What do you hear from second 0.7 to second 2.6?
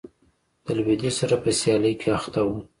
لوېدیځ سره په سیالۍ کې اخته و.